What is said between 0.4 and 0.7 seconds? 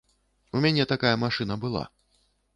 У